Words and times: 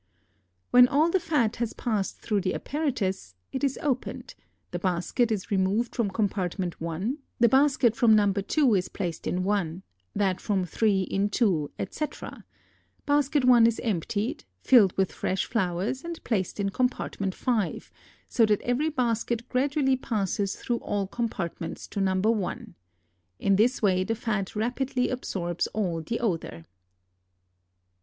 When 0.71 0.87
all 0.87 1.11
the 1.11 1.19
fat 1.19 1.57
has 1.57 1.73
passed 1.73 2.17
through 2.21 2.41
the 2.41 2.55
apparatus, 2.55 3.35
it 3.51 3.63
is 3.63 3.77
opened, 3.83 4.33
the 4.71 4.79
basket 4.79 5.31
is 5.31 5.51
removed 5.51 5.93
from 5.95 6.09
compartment 6.09 6.81
1, 6.81 7.19
the 7.39 7.47
basket 7.47 7.95
from 7.95 8.15
No. 8.15 8.33
2 8.33 8.73
is 8.73 8.89
placed 8.89 9.27
in 9.27 9.43
1, 9.43 9.83
that 10.15 10.41
from 10.41 10.65
3 10.65 11.01
in 11.01 11.29
2, 11.29 11.69
etc.; 11.77 12.43
basket 13.05 13.45
1 13.45 13.67
is 13.67 13.79
emptied, 13.83 14.43
filled 14.63 14.97
with 14.97 15.11
fresh 15.11 15.45
flowers, 15.45 16.03
and 16.03 16.23
placed 16.23 16.59
in 16.59 16.69
compartment 16.71 17.35
5, 17.35 17.91
so 18.27 18.43
that 18.47 18.61
every 18.63 18.89
basket 18.89 19.47
gradually 19.49 19.95
passes 19.97 20.55
through 20.55 20.77
all 20.77 21.05
compartments 21.05 21.85
to 21.87 22.01
No. 22.01 22.15
1. 22.15 22.73
In 23.37 23.55
this 23.55 23.83
way 23.83 24.03
the 24.03 24.15
fat 24.15 24.55
rapidly 24.55 25.09
absorbs 25.09 25.67
all 25.75 26.01
the 26.01 26.19
odor. 26.19 26.65